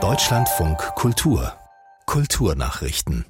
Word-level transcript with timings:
Deutschlandfunk 0.00 0.78
Kultur 0.94 1.52
Kulturnachrichten 2.06 3.24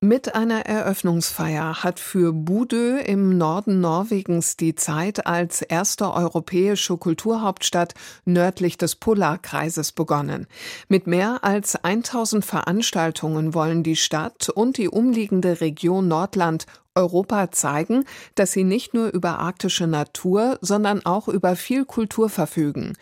mit 0.00 0.36
einer 0.36 0.64
Eröffnungsfeier 0.64 1.82
hat 1.82 1.98
für 1.98 2.32
Budö 2.32 2.98
im 2.98 3.36
Norden 3.36 3.80
Norwegens 3.80 4.56
die 4.56 4.76
Zeit 4.76 5.26
als 5.26 5.60
erste 5.60 6.12
europäische 6.12 6.96
Kulturhauptstadt 6.98 7.94
nördlich 8.24 8.78
des 8.78 8.94
Polarkreises 8.94 9.90
begonnen. 9.90 10.46
Mit 10.88 11.08
mehr 11.08 11.40
als 11.42 11.82
1000 11.82 12.44
Veranstaltungen 12.44 13.54
wollen 13.54 13.82
die 13.82 13.96
Stadt 13.96 14.50
und 14.50 14.76
die 14.76 14.88
umliegende 14.88 15.60
Region 15.60 16.06
Nordland 16.06 16.66
Europa 16.98 17.52
zeigen, 17.52 18.04
dass 18.34 18.52
sie 18.52 18.64
nicht 18.64 18.92
nur 18.92 19.08
über 19.08 19.38
arktische 19.38 19.86
Natur, 19.86 20.58
sondern 20.60 21.06
auch 21.06 21.28
über 21.28 21.54
viel 21.54 21.84
Kultur 21.84 22.28
verfügen. 22.28 22.94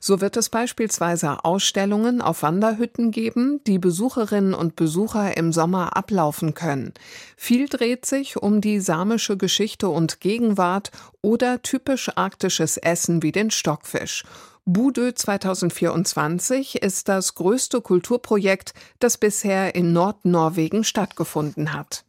So 0.00 0.20
wird 0.20 0.36
es 0.36 0.48
beispielsweise 0.48 1.44
Ausstellungen 1.44 2.20
auf 2.20 2.42
Wanderhütten 2.42 3.12
geben, 3.12 3.60
die 3.66 3.78
Besucherinnen 3.78 4.54
und 4.54 4.74
Besucher 4.74 5.36
im 5.36 5.52
Sommer 5.52 5.96
ablaufen 5.96 6.54
können. 6.54 6.92
Viel 7.36 7.68
dreht 7.68 8.04
sich 8.06 8.36
um 8.36 8.60
die 8.60 8.80
samische 8.80 9.36
Geschichte 9.36 9.88
und 9.88 10.20
Gegenwart 10.20 10.90
oder 11.22 11.62
typisch 11.62 12.10
arktisches 12.16 12.76
Essen 12.76 13.22
wie 13.22 13.32
den 13.32 13.52
Stockfisch. 13.52 14.24
Budö 14.66 15.12
2024 15.12 16.82
ist 16.82 17.08
das 17.08 17.34
größte 17.34 17.82
Kulturprojekt, 17.82 18.72
das 18.98 19.18
bisher 19.18 19.74
in 19.74 19.92
Nordnorwegen 19.92 20.84
stattgefunden 20.84 21.74
hat. 21.74 22.06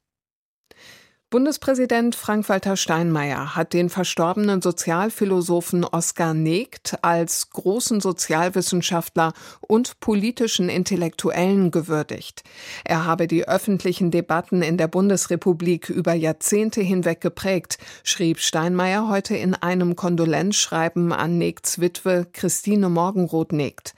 Bundespräsident 1.32 2.16
Frank-Walter 2.16 2.78
Steinmeier 2.78 3.56
hat 3.56 3.74
den 3.74 3.90
verstorbenen 3.90 4.62
Sozialphilosophen 4.62 5.84
Oskar 5.84 6.36
Negt 6.36 7.00
als 7.02 7.50
großen 7.50 8.00
Sozialwissenschaftler 8.00 9.34
und 9.60 10.00
politischen 10.00 10.70
Intellektuellen 10.70 11.72
gewürdigt. 11.72 12.44
Er 12.84 13.06
habe 13.06 13.26
die 13.26 13.48
öffentlichen 13.48 14.12
Debatten 14.12 14.62
in 14.62 14.78
der 14.78 14.88
Bundesrepublik 14.88 15.90
über 15.90 16.14
Jahrzehnte 16.14 16.82
hinweg 16.82 17.22
geprägt, 17.22 17.80
schrieb 18.04 18.38
Steinmeier 18.38 19.10
heute 19.10 19.36
in 19.36 19.56
einem 19.56 19.96
Kondolenzschreiben 19.96 21.12
an 21.12 21.40
Negts 21.40 21.82
Witwe 21.82 22.28
Christine 22.34 22.90
Morgenroth-Negt. 22.90 23.96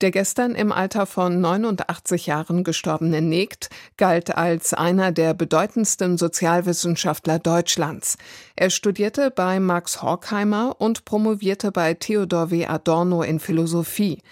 Der 0.00 0.10
gestern 0.10 0.54
im 0.54 0.72
Alter 0.72 1.04
von 1.04 1.42
89 1.42 2.24
Jahren 2.24 2.64
gestorbene 2.64 3.20
Negt 3.20 3.68
galt 3.98 4.34
als 4.34 4.72
einer 4.72 5.12
der 5.12 5.34
bedeutendsten 5.34 6.16
Sozialwissenschaftler 6.16 6.69
Kulturwissenschaftler 6.70 7.40
Deutschlands. 7.40 8.16
Er 8.54 8.70
studierte 8.70 9.32
bei 9.32 9.58
Max 9.58 10.02
Horkheimer 10.02 10.76
und 10.78 11.04
promovierte 11.04 11.72
bei 11.72 11.94
Theodor 11.94 12.52
W. 12.52 12.66
Adorno 12.66 13.22
in 13.22 13.40
Philosophie. 13.40 14.22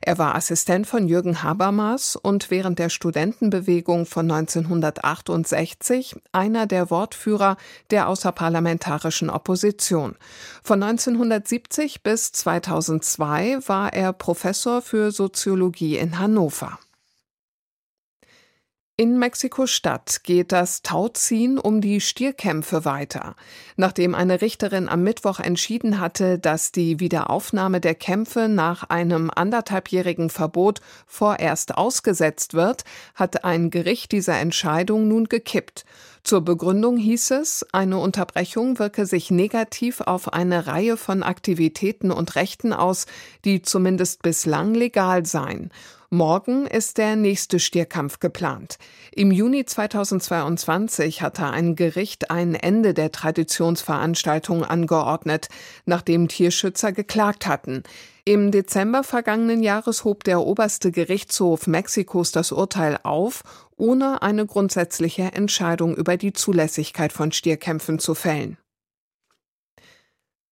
Er 0.00 0.16
war 0.16 0.36
Assistent 0.36 0.86
von 0.86 1.08
Jürgen 1.08 1.42
Habermas 1.42 2.14
und 2.14 2.52
während 2.52 2.78
der 2.78 2.88
Studentenbewegung 2.88 4.06
von 4.06 4.30
1968 4.30 6.14
einer 6.30 6.66
der 6.68 6.88
Wortführer 6.90 7.56
der 7.90 8.08
außerparlamentarischen 8.08 9.28
Opposition. 9.28 10.14
Von 10.62 10.80
1970 10.80 12.04
bis 12.04 12.30
2002 12.30 13.58
war 13.66 13.92
er 13.92 14.12
Professor 14.12 14.82
für 14.82 15.10
Soziologie 15.10 15.96
in 15.96 16.20
Hannover. 16.20 16.78
In 19.00 19.16
Mexiko-Stadt 19.16 20.24
geht 20.24 20.50
das 20.50 20.82
Tauziehen 20.82 21.60
um 21.60 21.80
die 21.80 22.00
Stierkämpfe 22.00 22.84
weiter. 22.84 23.36
Nachdem 23.76 24.12
eine 24.12 24.42
Richterin 24.42 24.88
am 24.88 25.04
Mittwoch 25.04 25.38
entschieden 25.38 26.00
hatte, 26.00 26.36
dass 26.36 26.72
die 26.72 26.98
Wiederaufnahme 26.98 27.80
der 27.80 27.94
Kämpfe 27.94 28.48
nach 28.48 28.90
einem 28.90 29.30
anderthalbjährigen 29.32 30.30
Verbot 30.30 30.80
vorerst 31.06 31.78
ausgesetzt 31.78 32.54
wird, 32.54 32.82
hat 33.14 33.44
ein 33.44 33.70
Gericht 33.70 34.10
diese 34.10 34.32
Entscheidung 34.32 35.06
nun 35.06 35.26
gekippt. 35.26 35.84
Zur 36.24 36.40
Begründung 36.40 36.96
hieß 36.96 37.30
es, 37.30 37.64
eine 37.70 37.98
Unterbrechung 37.98 38.80
wirke 38.80 39.06
sich 39.06 39.30
negativ 39.30 40.00
auf 40.00 40.32
eine 40.32 40.66
Reihe 40.66 40.96
von 40.96 41.22
Aktivitäten 41.22 42.10
und 42.10 42.34
Rechten 42.34 42.72
aus, 42.72 43.06
die 43.44 43.62
zumindest 43.62 44.22
bislang 44.22 44.74
legal 44.74 45.24
seien. 45.24 45.70
Morgen 46.10 46.66
ist 46.66 46.96
der 46.96 47.16
nächste 47.16 47.60
Stierkampf 47.60 48.18
geplant. 48.18 48.78
Im 49.14 49.30
Juni 49.30 49.66
2022 49.66 51.20
hatte 51.20 51.44
ein 51.44 51.76
Gericht 51.76 52.30
ein 52.30 52.54
Ende 52.54 52.94
der 52.94 53.12
Traditionsveranstaltung 53.12 54.64
angeordnet, 54.64 55.48
nachdem 55.84 56.28
Tierschützer 56.28 56.92
geklagt 56.92 57.46
hatten. 57.46 57.82
Im 58.24 58.50
Dezember 58.50 59.04
vergangenen 59.04 59.62
Jahres 59.62 60.04
hob 60.04 60.24
der 60.24 60.40
oberste 60.40 60.92
Gerichtshof 60.92 61.66
Mexikos 61.66 62.32
das 62.32 62.52
Urteil 62.52 62.98
auf, 63.02 63.42
ohne 63.76 64.22
eine 64.22 64.46
grundsätzliche 64.46 65.32
Entscheidung 65.34 65.94
über 65.94 66.16
die 66.16 66.32
Zulässigkeit 66.32 67.12
von 67.12 67.32
Stierkämpfen 67.32 67.98
zu 67.98 68.14
fällen. 68.14 68.56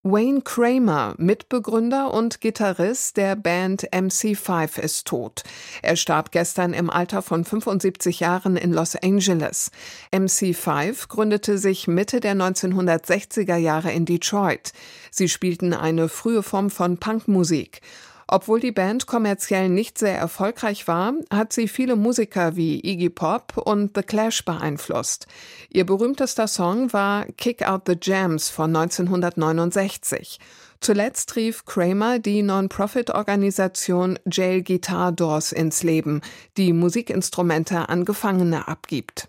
Wayne 0.08 0.42
Kramer, 0.42 1.16
Mitbegründer 1.18 2.14
und 2.14 2.40
Gitarrist 2.40 3.16
der 3.16 3.34
Band 3.34 3.92
MC5, 3.92 4.78
ist 4.78 5.08
tot. 5.08 5.42
Er 5.82 5.96
starb 5.96 6.30
gestern 6.30 6.74
im 6.74 6.90
Alter 6.90 7.22
von 7.22 7.44
75 7.44 8.20
Jahren 8.20 8.56
in 8.56 8.72
Los 8.72 8.94
Angeles. 8.94 9.72
MC5 10.12 11.08
gründete 11.08 11.58
sich 11.58 11.88
Mitte 11.88 12.20
der 12.20 12.36
1960er 12.36 13.56
Jahre 13.56 13.90
in 13.90 14.04
Detroit. 14.04 14.72
Sie 15.10 15.28
spielten 15.28 15.74
eine 15.74 16.08
frühe 16.08 16.44
Form 16.44 16.70
von 16.70 16.98
Punkmusik. 16.98 17.80
Obwohl 18.28 18.58
die 18.58 18.72
Band 18.72 19.06
kommerziell 19.06 19.68
nicht 19.68 19.98
sehr 19.98 20.18
erfolgreich 20.18 20.88
war, 20.88 21.14
hat 21.30 21.52
sie 21.52 21.68
viele 21.68 21.94
Musiker 21.94 22.56
wie 22.56 22.80
Iggy 22.84 23.08
Pop 23.08 23.56
und 23.56 23.92
The 23.94 24.02
Clash 24.02 24.44
beeinflusst. 24.44 25.28
Ihr 25.68 25.86
berühmtester 25.86 26.48
Song 26.48 26.92
war 26.92 27.26
Kick 27.36 27.66
Out 27.66 27.82
the 27.86 27.96
Jams 28.00 28.48
von 28.48 28.74
1969. 28.74 30.40
Zuletzt 30.80 31.36
rief 31.36 31.64
Kramer 31.64 32.18
die 32.18 32.42
Non-Profit-Organisation 32.42 34.18
Jail 34.26 34.62
Guitar 34.62 35.12
Doors 35.12 35.52
ins 35.52 35.84
Leben, 35.84 36.20
die 36.56 36.72
Musikinstrumente 36.72 37.88
an 37.88 38.04
Gefangene 38.04 38.66
abgibt. 38.66 39.28